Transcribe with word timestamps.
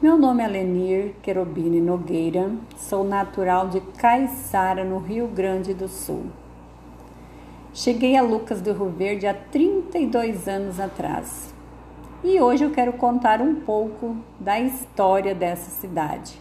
Meu 0.00 0.16
nome 0.16 0.44
é 0.44 0.46
Lenir 0.46 1.16
Querobini 1.22 1.80
Nogueira, 1.80 2.52
sou 2.76 3.02
natural 3.02 3.66
de 3.66 3.80
Caiçara, 3.80 4.84
no 4.84 4.98
Rio 4.98 5.26
Grande 5.26 5.74
do 5.74 5.88
Sul. 5.88 6.26
Cheguei 7.74 8.16
a 8.16 8.22
Lucas 8.22 8.60
do 8.60 8.72
Rio 8.72 8.90
Verde 8.90 9.26
há 9.26 9.34
32 9.34 10.46
anos 10.46 10.78
atrás 10.78 11.52
e 12.22 12.38
hoje 12.40 12.62
eu 12.62 12.70
quero 12.70 12.92
contar 12.92 13.42
um 13.42 13.56
pouco 13.56 14.16
da 14.38 14.60
história 14.60 15.34
dessa 15.34 15.68
cidade. 15.68 16.40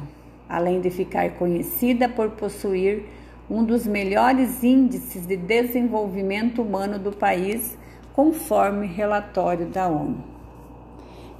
além 0.50 0.80
de 0.80 0.90
ficar 0.90 1.30
conhecida 1.36 2.08
por 2.08 2.30
possuir 2.30 3.04
um 3.48 3.64
dos 3.64 3.86
melhores 3.86 4.64
índices 4.64 5.26
de 5.26 5.36
desenvolvimento 5.36 6.60
humano 6.60 6.98
do 6.98 7.12
país, 7.12 7.78
conforme 8.14 8.86
relatório 8.86 9.66
da 9.66 9.88
ONU. 9.88 10.24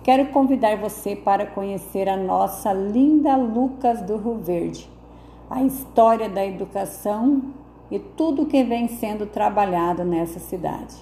Quero 0.03 0.27
convidar 0.27 0.77
você 0.77 1.15
para 1.15 1.45
conhecer 1.45 2.09
a 2.09 2.17
nossa 2.17 2.73
linda 2.73 3.37
Lucas 3.37 4.01
do 4.01 4.17
Rio 4.17 4.39
Verde, 4.39 4.89
a 5.51 5.63
história 5.63 6.29
da 6.29 6.47
educação 6.47 7.43
e 7.91 7.99
tudo 7.99 8.47
que 8.47 8.63
vem 8.63 8.89
sendo 8.89 9.27
trabalhado 9.27 10.05
nessa 10.05 10.39
cidade. 10.39 10.95